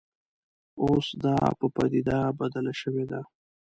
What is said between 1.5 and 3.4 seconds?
په پدیده بدله شوې ده